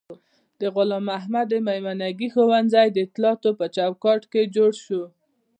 [0.73, 5.01] غلام محمد میمنګي ښوونځی د اطلاعاتو په چوکاټ کې جوړ شو.